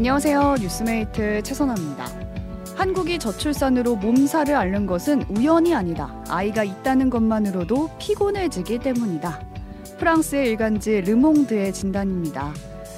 [0.00, 0.54] 안녕하세요.
[0.62, 2.06] 뉴스메이트 최선아입니다.
[2.74, 6.24] 한국이 저출산으로 몸살을 앓는 것은 우연이 아니다.
[6.26, 9.46] 아이가 있다는 것만으로도 피곤해지기 때문이다.
[9.98, 12.54] 프랑스의 일간지 르몽드의 진단입니다.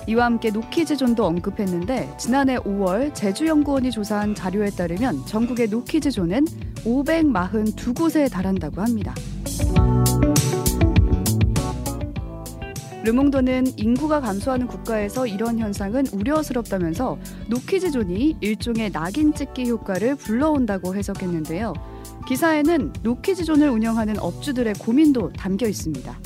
[0.07, 6.45] 이와 함께 노키즈존도 언급했는데 지난해 5월 제주연구원이 조사한 자료에 따르면 전국의 노키즈존은
[6.85, 9.13] 542곳에 달한다고 합니다.
[13.05, 17.19] 르몽드는 인구가 감소하는 국가에서 이런 현상은 우려스럽다면서
[17.49, 21.73] 노키즈존이 일종의 낙인 찍기 효과를 불러온다고 해석했는데요.
[22.29, 26.17] 기사에는 노키즈존을 운영하는 업주들의 고민도 담겨 있습니다.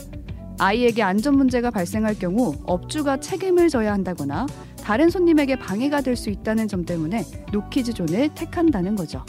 [0.58, 4.46] 아이에게 안전 문제가 발생할 경우 업주가 책임을 져야 한다거나
[4.82, 9.24] 다른 손님에게 방해가 될 수 있다는 점 때문에 노키즈존을 택한다는 거죠.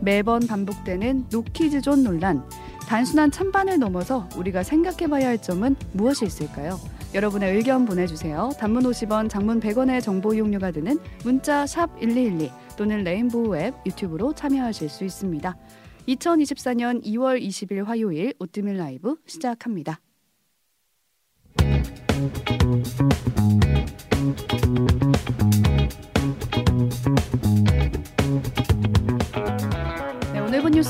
[0.00, 2.44] 매번 반복되는 노키즈존 논란.
[2.90, 6.76] 단순한 찬반을 넘어서 우리가 생각해 봐야 할 점은 무엇이 있을까요?
[7.14, 8.50] 여러분의 의견 보내주세요.
[8.58, 15.04] 단문 50원, 장문 100원의 정보 이용료가 드는 문자 샵1212 또는 레인보우 앱 유튜브로 참여하실 수
[15.04, 15.56] 있습니다.
[16.08, 20.00] 2024년 2월 20일 화요일 오뜨밀 라이브 시작합니다.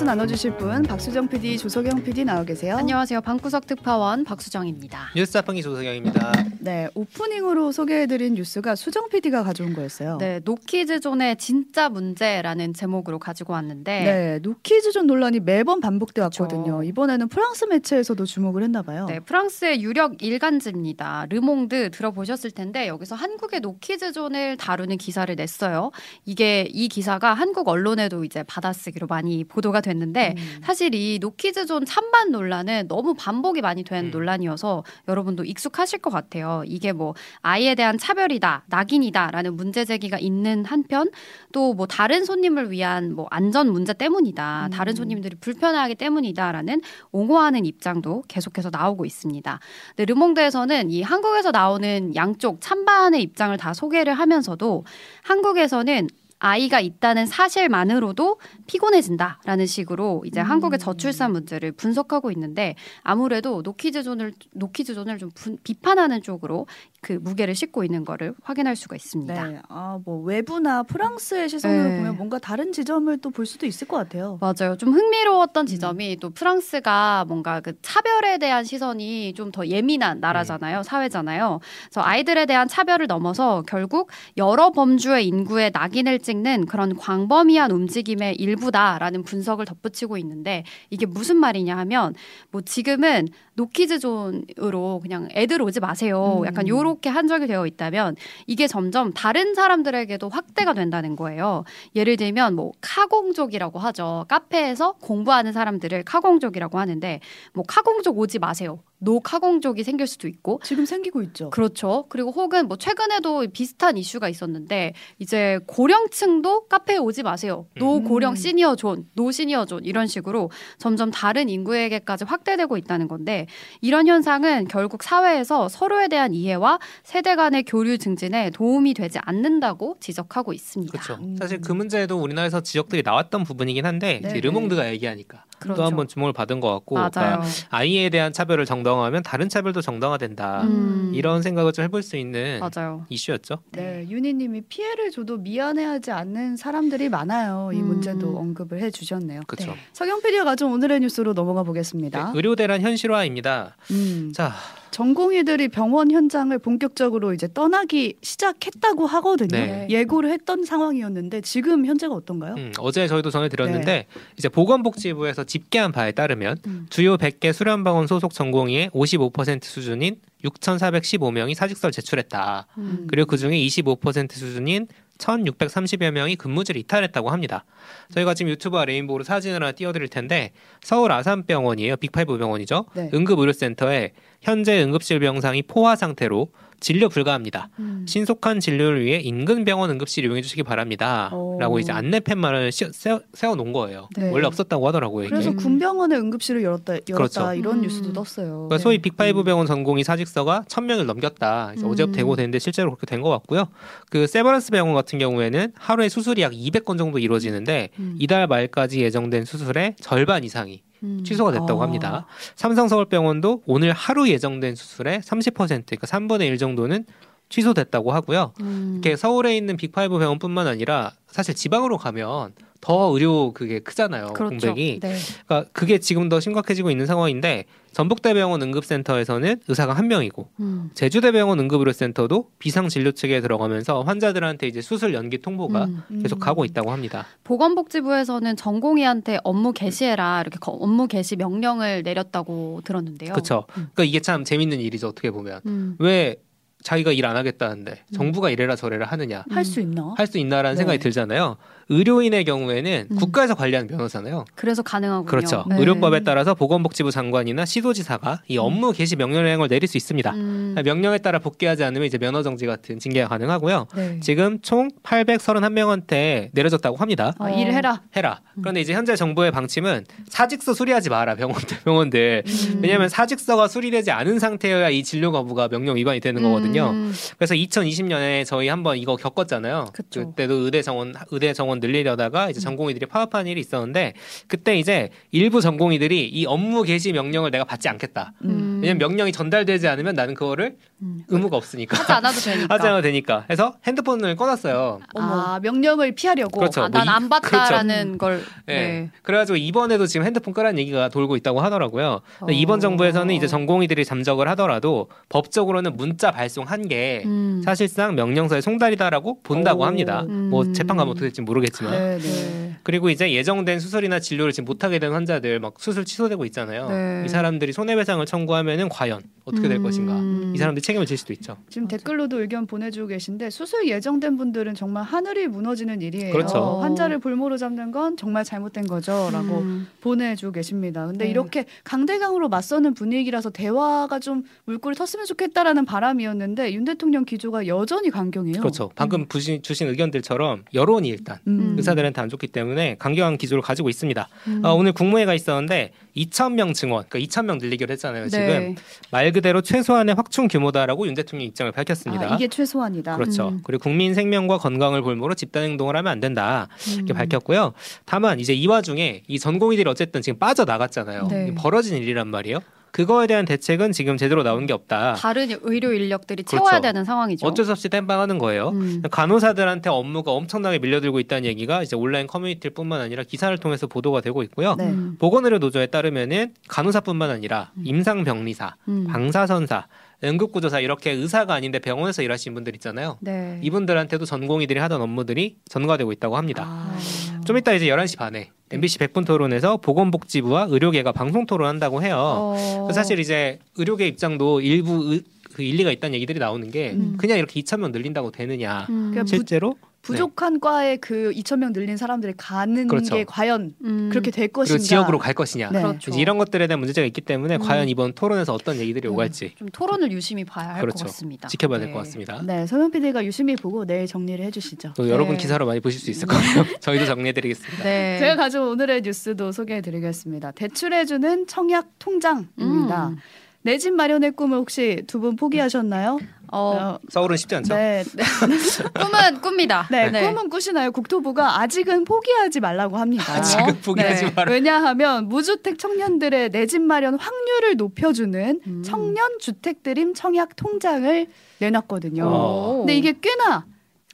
[0.00, 2.76] 뉴스 나눠주실 분 박수정 PD, 조석영 PD 나와 계세요.
[2.78, 3.20] 안녕하세요.
[3.20, 5.10] 방구석 특파원 박수정입니다.
[5.14, 6.32] 뉴스 자판기 조석영입니다.
[6.60, 10.16] 네, 오프닝으로 소개해드린 뉴스가 수정 PD가 가져온 거였어요.
[10.16, 16.62] 네, 노키즈존의 진짜 문제라는 제목으로 가지고 왔는데 네, 노키즈존 논란이 매번 반복돼 왔거든요.
[16.62, 16.82] 그렇죠.
[16.82, 19.04] 이번에는 프랑스 매체에서도 주목을 했나 봐요.
[19.06, 21.26] 네, 프랑스의 유력 일간지입니다.
[21.28, 25.90] 르몽드 들어보셨을 텐데 여기서 한국의 노키즈존을 다루는 기사를 냈어요.
[26.24, 30.60] 이게 이 기사가 한국 언론에도 이제 받아쓰기로 많이 보도가 이슈가 됐는데 음.
[30.62, 34.10] 사실 이 노키즈존 찬반 논란은 너무 반복이 많이 된 음.
[34.10, 36.62] 논란이어서 여러분도 익숙하실 것 같아요.
[36.66, 41.10] 이게 뭐 아이에 대한 차별이다, 낙인이다라는 문제 제기가 있는 한편
[41.52, 44.70] 또 뭐 다른 손님을 위한 뭐 안전 문제 때문이다, 음.
[44.70, 46.82] 다른 손님들이 불편하기 때문이다라는
[47.12, 49.60] 옹호하는 입장도 계속해서 나오고 있습니다.
[49.96, 54.84] 근데 르몽드에서는 이 한국에서 나오는 양쪽 찬반의 입장을 다 소개를 하면서도
[55.22, 56.08] 한국에서는
[56.40, 60.46] 아이가 있다는 사실만으로도 피곤해진다라는 식으로 이제 음.
[60.46, 66.66] 한국의 저출산 문제를 분석하고 있는데 아무래도 노키즈존을 노키즈존을 좀 분, 비판하는 쪽으로
[67.00, 69.48] 그 무게를 싣고 있는 거를 확인할 수가 있습니다.
[69.48, 69.58] 네.
[69.68, 71.96] 아, 뭐 외부나 프랑스의 시선으로 네.
[71.98, 74.38] 보면 뭔가 다른 지점을 또 볼 수도 있을 것 같아요.
[74.40, 74.76] 맞아요.
[74.76, 75.66] 좀 흥미로웠던 음.
[75.66, 76.20] 지점이 음.
[76.20, 80.78] 또 프랑스가 뭔가 그 차별에 대한 시선이 좀 더 예민한 나라잖아요.
[80.78, 80.82] 음.
[80.84, 81.60] 사회잖아요.
[81.86, 89.24] 그래서 아이들에 대한 차별을 넘어서 결국 여러 범주의 인구의 낙인을 찍는 그런 광범위한 움직임의 일부다라는
[89.24, 92.14] 분석을 덧붙이고 있는데 이게 무슨 말이냐 하면
[92.50, 93.28] 뭐 지금은
[93.60, 96.38] 노키즈존으로 그냥 애들 오지 마세요.
[96.40, 96.46] 음.
[96.46, 98.16] 약간 요렇게 한정이 되어 있다면
[98.46, 101.64] 이게 점점 다른 사람들에게도 확대가 된다는 거예요.
[101.94, 104.24] 예를 들면 뭐 카공족이라고 하죠.
[104.28, 107.20] 카페에서 공부하는 사람들을 카공족이라고 하는데
[107.52, 108.80] 뭐 카공족 오지 마세요.
[109.00, 111.50] 노카공족이 생길 수도 있고 지금 생기고 있죠.
[111.50, 112.06] 그렇죠.
[112.08, 117.66] 그리고 혹은 뭐 최근에도 비슷한 이슈가 있었는데 이제 고령층도 카페에 오지 마세요.
[117.76, 118.36] 노고령 음.
[118.36, 123.46] 시니어 존, 노 시니어 존 이런 식으로 점점 다른 인구에게까지 확대되고 있다는 건데
[123.80, 130.52] 이런 현상은 결국 사회에서 서로에 대한 이해와 세대 간의 교류 증진에 도움이 되지 않는다고 지적하고
[130.52, 130.98] 있습니다.
[130.98, 131.20] 그렇죠.
[131.38, 134.40] 사실 그 문제도 우리나라에서 지적들이 나왔던 부분이긴 한데 네.
[134.40, 135.82] 르몽드가 얘기하니까 그렇죠.
[135.82, 141.12] 또 한번 주목을 받은 것 같고 그러니까 아이에 대한 차별을 정당화하면 다른 차별도 정당화된다 음.
[141.14, 143.04] 이런 생각을 좀 해볼 수 있는 맞아요.
[143.10, 143.58] 이슈였죠.
[143.72, 147.70] 네, 윤희님이 피해를 줘도 미안해하지 않는 사람들이 많아요.
[147.74, 147.88] 이 음.
[147.88, 149.42] 문제도 언급을 해주셨네요.
[149.46, 149.72] 그렇죠.
[149.72, 149.76] 네.
[149.92, 152.32] 서경 PD가 가져온 오늘의 뉴스로 넘어가 보겠습니다.
[152.32, 153.76] 네, 의료대란 현실화 입니다.
[153.90, 154.32] 음.
[154.34, 154.52] 자
[154.90, 159.48] 전공의들이 병원 현장을 본격적으로 이제 떠나기 시작했다고 하거든요.
[159.48, 159.86] 네.
[159.88, 162.54] 예고를 했던 상황이었는데 지금 현재가 어떤가요?
[162.58, 164.06] 음, 어제 저희도 전해드렸는데 네.
[164.36, 166.86] 이제 보건복지부에서 집계한 바에 따르면 음.
[166.90, 172.66] 주요 100개 수련병원 소속 전공의의 55% 수준인 6,415명이 사직서를 제출했다.
[172.78, 173.06] 음.
[173.08, 174.88] 그리고 그 중에 25% 수준인
[175.20, 177.64] 1,630여 명이 근무지를 이탈했다고 합니다.
[178.12, 181.96] 저희가 지금 유튜브와 레인보우로 사진을 하나 띄워드릴 텐데 서울 아산병원이에요.
[181.96, 182.86] Big Five 병원이죠.
[182.94, 183.10] 네.
[183.12, 186.48] 응급의료센터에 현재 응급실 병상이 포화 상태로
[186.80, 187.68] 진료 불가합니다.
[187.78, 188.04] 음.
[188.08, 191.30] 신속한 진료를 위해 인근 병원 응급실 이용해 주시기 바랍니다.
[191.34, 191.58] 오.
[191.60, 194.08] 라고 이제 안내팻말을 세워, 놓은 거예요.
[194.16, 194.30] 네.
[194.30, 195.26] 원래 없었다고 하더라고요.
[195.26, 195.30] 이게.
[195.34, 197.54] 그래서 군병원의 응급실을 열었다, 열었다 그렇죠.
[197.54, 197.82] 이런 음.
[197.82, 198.48] 뉴스도 떴어요.
[198.68, 198.82] 그러니까 네.
[198.82, 199.44] 소위 Big Five 음.
[199.44, 201.74] 병원 전공의 사직서가 천 명을 넘겼다.
[201.76, 201.84] 음.
[201.84, 203.68] 어제부터 되고 되는데 실제로 그렇게 된 것 같고요.
[204.08, 208.16] 그 세브란스 병원 같은 경우에는 하루에 수술이 약 200건 정도 이루어지는데 음.
[208.18, 211.22] 이달 말까지 예정된 수술의 절반 이상이 음.
[211.24, 211.84] 취소가 됐다고 아.
[211.84, 212.26] 합니다.
[212.56, 217.04] 삼성서울병원도 오늘 하루 예정된 수술의 30% 그러니까 3분의 1 정도는
[217.48, 218.52] 취소됐다고 하고요.
[218.60, 219.00] 음.
[219.02, 224.28] 이렇게 서울에 있는 Big Five 병원뿐만 아니라 사실 지방으로 가면 더 의료 그게 크잖아요.
[224.28, 224.68] 그렇죠.
[224.68, 225.00] 공백이.
[225.00, 225.16] 네.
[225.46, 230.90] 그러니까 그게 지금 더 심각해지고 있는 상황인데 전북대병원 응급센터에서는 의사가 한 명이고 음.
[230.94, 236.22] 제주대병원 응급의료센터도 비상 진료 체계에 들어가면서 환자들한테 이제 수술 연기 통보가 음.
[236.22, 237.26] 계속 가고 있다고 합니다.
[237.44, 243.32] 보건복지부에서는 전공의한테 업무 개시해라 이렇게 거- 업무 개시 명령을 내렸다고 들었는데요.
[243.32, 243.64] 그렇죠.
[243.74, 245.08] 그러니까 이게 참 재밌는 일이죠.
[245.08, 245.96] 어떻게 보면 음.
[245.98, 246.36] 왜
[246.82, 250.14] 자기가 일 안 하겠다는데 정부가 이래라 저래라 하느냐 할 수 있나?
[250.16, 250.78] 할 수 있나라는 네.
[250.78, 251.56] 생각이 들잖아요.
[251.90, 253.16] 의료인의 경우에는 음.
[253.16, 254.44] 국가에서 관리하는 변호사잖아요.
[254.54, 255.26] 그래서 가능하군요.
[255.26, 255.64] 그렇죠.
[255.68, 255.76] 네.
[255.78, 260.30] 의료법에 따라서 보건복지부 장관이나 시도지사가 이 업무 개시 명령을 내릴 수 있습니다.
[260.30, 260.76] 음.
[260.84, 263.88] 명령에 따라 복귀하지 않으면 이제 면허 정지 같은 징계가 가능하고요.
[263.96, 264.20] 네.
[264.20, 267.34] 지금 총 831명한테 내려졌다고 합니다.
[267.38, 268.02] 어, 일해라.
[268.16, 268.40] 해라.
[268.60, 272.44] 그런데 이제 현재 정부의 방침은 사직서 수리하지 마라 병원들 병원들.
[272.46, 272.80] 음.
[272.82, 276.90] 왜냐하면 사직서가 수리되지 않은 상태여야 이 진료 거부가 명령 위반이 되는 거거든요.
[276.90, 277.12] 음.
[277.36, 279.86] 그래서 2020년에 저희 한번 이거 겪었잖아요.
[279.92, 280.28] 그쵸.
[280.28, 282.50] 그때도 의대 정원 의대 정원 늘리려다가 음.
[282.50, 284.14] 이제 전공의들이 파업한 일이 있었는데
[284.46, 288.32] 그때 이제 일부 전공의들이 이 업무 개시 명령을 내가 받지 않겠다.
[288.44, 288.80] 음.
[288.82, 291.24] 왜냐면 명령이 전달되지 않으면 나는 그거를 음.
[291.28, 292.66] 의무가 없으니까 하지 않아도 되니까.
[292.74, 293.44] 하지 않아도 되니까.
[293.50, 295.00] 해서 핸드폰을 꺼놨어요.
[295.16, 296.58] 아, 명령을 피하려고.
[296.60, 296.82] 그렇죠.
[296.82, 298.42] 아, 뭐 이- 난안 봤다라는 걸.
[298.66, 298.74] 네.
[298.74, 299.10] 네.
[299.22, 302.20] 그래가지고 이번에도 지금 핸드폰 끄라는 얘기가 돌고 있다고 하더라고요.
[302.40, 302.46] 어.
[302.50, 307.60] 이번 정부에서는 이제 전공의들이 잠적을 하더라도 법적으로는 문자 발송 한 게 음.
[307.64, 309.84] 사실상 명령서의 송달이다라고 본다고 오.
[309.86, 310.24] 합니다.
[310.28, 310.48] 음.
[310.50, 311.92] 뭐 재판 가면 어떻게 될지 모르겠지만.
[311.92, 312.76] 네, 네.
[312.82, 316.88] 그리고 이제 예정된 수술이나 진료를 지금 못하게 된 환자들 막 수술 취소되고 있잖아요.
[316.88, 317.22] 네.
[317.26, 319.82] 이 사람들이 손해배상을 청구하면은 과연 어떻게 될 음.
[319.82, 320.20] 것인가?
[320.54, 321.56] 이 사람들이 책임을 질 수도 있죠.
[321.68, 326.32] 지금 댓글로도 의견 보내주고 계신데 수술 예정된 분들은 정말 하늘이 무너지는 일이에요.
[326.32, 326.80] 그렇죠.
[326.80, 329.88] 환자를 볼모로 잡는 건 정말 잘못된 거죠라고 음.
[330.00, 331.06] 보내주고 계십니다.
[331.06, 331.30] 근데 네.
[331.30, 338.60] 이렇게 강대강으로 맞서는 분위기라서 대화가 좀 물꼬를 텄으면 좋겠다라는 바람이었는데 윤 대통령 기조가 여전히 강경해요.
[338.60, 338.90] 그렇죠.
[338.94, 341.74] 방금 부신, 주신 의견들처럼 여론이 일단 음.
[341.76, 344.28] 의사들한테 안 좋기 때문에 강경한 기조를 가지고 있습니다.
[344.48, 344.62] 음.
[344.64, 348.28] 아, 오늘 국무회가 있었는데 2,000명 증원, 그러니까 2,000명 늘리기로 했잖아요.
[348.28, 348.74] 지금 네.
[349.10, 352.32] 말 그대로 최소한의 확충 규모다라고 윤 대통령 이 입장을 밝혔습니다.
[352.32, 353.16] 아, 이게 최소한이다.
[353.16, 353.48] 그렇죠.
[353.48, 353.60] 음.
[353.64, 356.68] 그리고 국민 생명과 건강을 볼모로 집단 행동을 하면 안 된다.
[356.94, 357.16] 이렇게 음.
[357.16, 357.72] 밝혔고요.
[358.04, 361.28] 다만 이제 이 와중에 이 전공의들이 어쨌든 지금 빠져 나갔잖아요.
[361.28, 361.54] 네.
[361.54, 362.60] 벌어진 일이란 말이에요.
[362.92, 365.14] 그거에 대한 대책은 지금 제대로 나온 게 없다.
[365.14, 366.64] 다른 의료 인력들이 그렇죠.
[366.64, 367.46] 채워야 되는 상황이죠.
[367.46, 368.70] 어쩔 수 없이 땜빵하는 거예요.
[368.70, 369.02] 음.
[369.10, 374.74] 간호사들한테 업무가 엄청나게 밀려들고 있다는 얘기가 이제 온라인 커뮤니티뿐만 아니라 기사를 통해서 보도가 되고 있고요.
[374.76, 374.88] 네.
[374.88, 375.16] 음.
[375.18, 379.06] 보건의료 노조에 따르면은 간호사뿐만 아니라 임상병리사, 음.
[379.08, 379.86] 방사선사,
[380.22, 383.16] 응급구조사 이렇게 의사가 아닌데 병원에서 일하시는 분들 있잖아요.
[383.20, 383.58] 네.
[383.62, 386.64] 이분들한테도 전공의들이 하던 업무들이 전가되고 있다고 합니다.
[386.66, 386.98] 아.
[387.46, 392.16] 좀 이따 이제 11시 반에 MBC 100분 토론에서 보건복지부와 의료계가 방송 토론한다고 해요.
[392.18, 392.84] 어.
[392.86, 395.22] 그 사실 이제 의료계 입장도 일부 의-
[395.52, 397.16] 그 일리가 있다는 얘기들이 나오는 게 음.
[397.18, 398.86] 그냥 이렇게 2천 명 늘린다고 되느냐.
[398.88, 399.10] 음.
[399.10, 403.14] 그러니까 실제로 부 족한 과에 그 2천 명 늘린 사람들이 가는 그렇죠.
[403.14, 404.08] 게 과연 음.
[404.10, 404.82] 그렇게 될 그리고 것인가?
[404.82, 405.70] 지역으로 갈 것이냐.
[405.70, 405.82] 네.
[405.82, 406.10] 그렇죠.
[406.18, 407.60] 이런 것들에 대한 문제가 있기 때문에 음.
[407.60, 409.12] 과연 이번 토론에서 어떤 얘기들이 음.
[409.12, 411.04] 오갈지 좀 토론을 유심히 봐야 할것 그렇죠.
[411.04, 411.48] 같습니다.
[411.48, 411.92] 지켜봐야 될 네.
[411.92, 412.42] 것 같습니다.
[412.42, 414.94] 네, 서명 PD가 유심히 보고 내일 정리를 해주시죠.
[414.96, 415.42] 또 여러분 네.
[415.42, 416.64] 기사로 많이 보실 수 있을 거예요.
[416.80, 417.84] 저희도 정리해드리겠습니다.
[417.84, 418.18] 네.
[418.18, 420.52] 제가 가져온 오늘의 뉴스도 소개해드리겠습니다.
[420.52, 423.08] 대출해주는 청약 통장입니다.
[423.08, 423.16] 음.
[423.62, 426.18] 내집 마련의 꿈을 혹시 두 분 포기하셨나요?
[426.52, 427.74] 어, 서울은 쉽지 않죠.
[427.74, 428.22] 네, 네,
[428.98, 429.88] 꿈은 꿈이다.
[429.90, 430.90] 네, 꿈은 꾸시나요?
[430.92, 433.32] 국토부가 아직은 포기하지 말라고 합니다.
[433.34, 434.32] 아직은 포기하지 네.
[434.34, 434.50] 마라.
[434.52, 438.82] 왜냐하면 무주택 청년들의 내 집 마련 확률을 높여주는 음.
[438.84, 441.26] 청년 주택 드림 청약 통장을
[441.58, 442.24] 내놨거든요.
[442.26, 442.74] 어.
[442.78, 443.64] 근데 이게 꽤나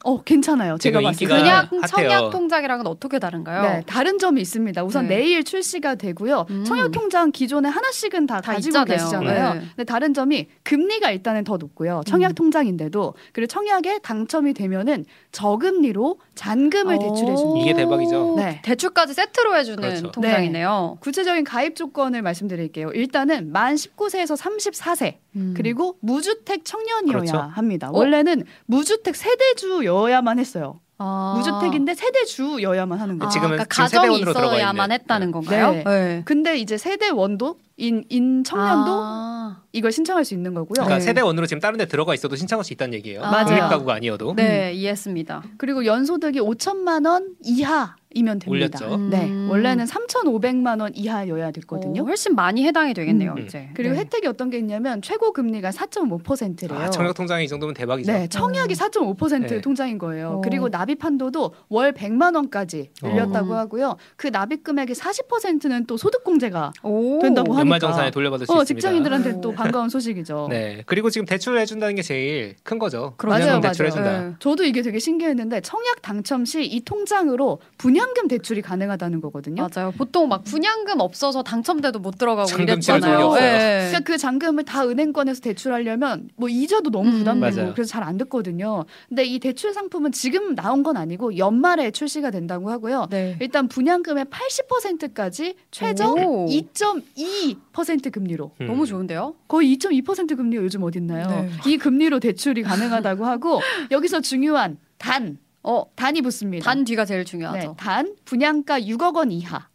[0.04, 0.76] 어 괜찮아요.
[0.78, 1.34] 제가 봤을 때.
[1.34, 1.68] 그냥.
[1.88, 3.62] 청약 통장이랑은 어떻게 다른가요?
[3.62, 4.84] 네, 다른 점이 있습니다.
[4.84, 5.16] 우선 네.
[5.16, 6.46] 내일 출시가 되고요.
[6.50, 6.64] 음.
[6.64, 8.98] 청약 통장 기존에 하나씩은 다, 다 가지고 있잖아요.
[8.98, 9.54] 계시잖아요.
[9.54, 9.60] 네.
[9.74, 12.02] 근데 다른 점이 금리가 일단은 더 높고요.
[12.06, 12.34] 청약 음.
[12.34, 17.60] 통장인데도 그리고 청약에 당첨이 되면은 저금리로 잔금을 대출해 줍니다.
[17.62, 18.34] 이게 대박이죠.
[18.36, 18.60] 네.
[18.64, 20.10] 대출까지 세트로 해주는 그렇죠.
[20.12, 20.98] 통장이네요.
[21.00, 22.90] 구체적인 가입 조건을 말씀드릴게요.
[22.92, 25.54] 일단은 만 19세에서 34세 음.
[25.56, 27.36] 그리고 무주택 청년이어야 그렇죠.
[27.38, 27.88] 합니다.
[27.88, 27.98] 어?
[27.98, 30.80] 원래는 무주택 세대주 여 야만 했어요.
[30.98, 31.34] 아.
[31.36, 33.28] 무주택인데 세대주여야만 하는 거예요.
[33.28, 34.94] 아, 지금은 그러니까 지금 가정이 세대원으로 들어가 있어야만 있는.
[34.94, 35.82] 했다는 건가요?
[35.84, 36.22] 네.
[36.24, 39.35] 근데 이제 세대 원도 인, 인 청년도 아.
[39.72, 40.74] 이걸 신청할 수 있는 거고요.
[40.74, 41.00] 그러니까 네.
[41.00, 43.22] 세대원으로 지금 다른 데 들어가 있어도 신청할 수 있다는 얘기예요.
[43.22, 43.44] 아.
[43.44, 43.70] 국립 맞아요.
[43.70, 44.34] 가구가 아니어도.
[44.34, 45.42] 네, 이해했습니다.
[45.58, 48.78] 그리고 연소득이 5천만 원 이하 이면 됩니다.
[48.78, 48.96] 올렸죠.
[49.10, 49.48] 네, 음.
[49.50, 52.00] 원래는 3,500만 원 이하여야 됐거든요.
[52.02, 53.34] 어, 훨씬 많이 해당이 되겠네요.
[53.36, 53.38] 음.
[53.44, 53.68] 이제.
[53.74, 54.00] 그리고 네.
[54.00, 56.78] 혜택이 어떤 게 있냐면 최고 금리가 4.5%래요.
[56.78, 58.10] 아, 청약 통장이 이 정도면 대박이죠.
[58.10, 59.60] 네, 청약이 4.5% 네.
[59.60, 60.28] 통장인 거예요.
[60.28, 60.40] 어.
[60.40, 63.56] 그리고 납입 한도도 월 100만 원까지 늘렸다고 어.
[63.58, 63.96] 하고요.
[64.16, 67.18] 그 납입 금액의 40%는 또 소득 공제가 오.
[67.20, 67.60] 된다고 하니까.
[67.60, 68.80] 연말정산에 돌려받을 수 어, 있습니다.
[68.80, 69.52] 직장인들한테 또 오.
[69.52, 70.48] 반가운 소식이죠.
[70.50, 70.82] 네.
[70.86, 73.14] 그리고 지금 대출을 해준다는 게 제일 큰 거죠.
[73.16, 73.38] 그렇죠.
[73.44, 73.60] 맞아요.
[73.60, 74.28] 맞아요.
[74.30, 74.34] 네.
[74.38, 79.68] 저도 이게 되게 신기했는데 청약 당첨 시 이 통장으로 분양금 대출이 가능하다는 거거든요.
[79.74, 79.92] 맞아요.
[79.92, 83.32] 보통 막 분양금 없어서 당첨돼도 못 들어가고 이랬잖아요.
[83.34, 83.86] 네.
[83.88, 87.72] 그러니까 그 잔금을 다 은행권에서 대출하려면 뭐 이자도 너무 음, 부담되고 맞아요.
[87.74, 88.84] 그래서 잘안 됐거든요.
[89.08, 93.06] 근데 이 대출 상품은 지금 나온 건 아니고 연말에 출시가 된다고 하고요.
[93.10, 93.36] 네.
[93.40, 96.46] 일단 분양금의 80%까지 최저 오.
[96.46, 98.66] 2.2% 금리로 음.
[98.66, 99.25] 너무 좋은데요?
[99.48, 101.28] 거의 2.2% 금리가 요즘 어딨나요?
[101.28, 101.50] 네.
[101.66, 106.64] 이 금리로 대출이 가능하다고 하고 여기서 중요한 단, 어 단이 붙습니다.
[106.64, 107.76] 단 뒤가 제일 네, 중요하죠.
[107.78, 109.68] 단 분양가 6억 원 이하.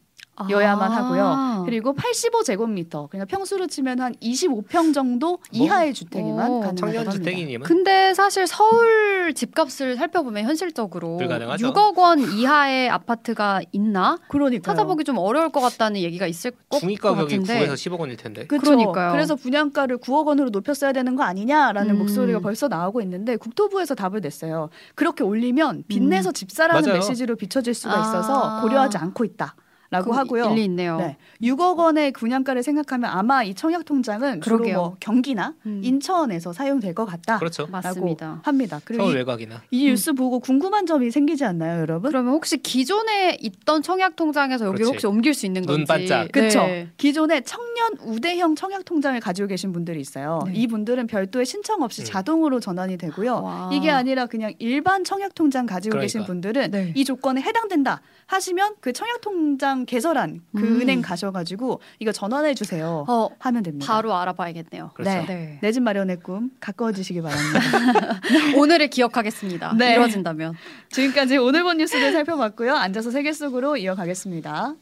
[0.50, 0.96] 여야만 아.
[0.96, 1.64] 하고요.
[1.66, 7.12] 그리고 85제곱미터, 그러니까 평수로 치면 한 25평 정도 이하의 주택이만 오, 가능하다고 청년 합니다.
[7.12, 11.72] 주택이님은 근데 사실 서울 집값을 살펴보면 현실적으로 불가능하죠.
[11.72, 16.96] 6억 원 이하의 아파트가 있나 그러니까 찾아보기 좀 어려울 것 같다는 얘기가 있을 것 중위
[16.96, 18.48] 가 격이 같은데 9에서 10억 원일 텐데.
[18.48, 18.62] 그쵸?
[18.62, 19.12] 그러니까요.
[19.12, 22.00] 그래서 분양가를 9억 원으로 높였어야 되는 거 아니냐라는 음.
[22.00, 24.70] 목소리가 벌써 나오고 있는데 국토부에서 답을 냈어요.
[24.96, 26.96] 그렇게 올리면 빚내서 집 사라는 맞아요.
[26.96, 28.02] 메시지로 비춰질 수가 아.
[28.02, 29.56] 있어서 고려하지 않고 있다.
[29.92, 30.52] 라고 그 하고요.
[30.52, 30.98] 일리 있네요.
[30.98, 31.18] 네.
[31.42, 34.78] 6억 원의 분양가를 생각하면 아마 이 청약 통장은 주로 그러게요.
[34.78, 35.82] 뭐 경기나 음.
[35.84, 37.38] 인천에서 사용될 것 같다.
[37.40, 37.68] 그렇죠.
[37.68, 38.40] 맞습니다.
[38.44, 38.80] 합니다.
[38.86, 39.62] 그리고 서울 이, 외곽이나.
[39.70, 42.10] 이 뉴스 보고 궁금한 점이 생기지 않나요, 여러분?
[42.10, 44.84] 그러면 혹시 기존에 있던 청약 통장에서 여기.
[44.84, 46.32] 혹시 옮길 수 있는 눈 건지 반짝.
[46.32, 46.62] 그렇죠.
[46.62, 46.88] 네.
[46.96, 50.40] 기존에 청년 우대형 청약 통장을 가지고 계신 분들이 있어요.
[50.46, 50.54] 네.
[50.56, 52.06] 이분들은 별도의 신청 없이 음.
[52.06, 53.42] 자동으로 전환이 되고요.
[53.44, 53.70] 와.
[53.74, 56.06] 이게 아니라 그냥 일반 청약 통장 가지고 그러니까.
[56.06, 56.94] 계신 분들은 네.
[56.96, 60.82] 이 조건에 해당된다 하시면 그 청약 통장 개설한 그 음.
[60.82, 63.86] 은행 가셔가지고 이거 전환해 주세요 어, 하면 됩니다.
[63.92, 64.92] 바로 알아봐야겠네요.
[64.94, 65.12] 그렇죠.
[65.12, 65.26] 네.
[65.26, 65.60] 네.
[65.62, 67.60] 내 집 마련의 꿈 가까워지시기 바랍니다.
[68.58, 69.74] 오늘을 기억하겠습니다.
[69.78, 69.94] 네.
[69.94, 70.56] 이루어진다면.
[70.90, 72.76] 지금까지 오늘 본 뉴스를 살펴봤고요.
[72.76, 74.76] 앉아서 세계 속으로 이어가겠습니다.